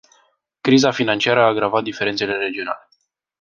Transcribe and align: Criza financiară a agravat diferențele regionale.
Criza 0.61 0.91
financiară 0.91 1.41
a 1.41 1.45
agravat 1.47 1.83
diferențele 1.83 2.33
regionale. 2.37 2.87